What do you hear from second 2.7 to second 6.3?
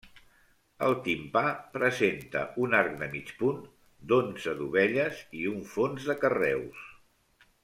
arc de mig punt, d'onze dovelles, i un fons de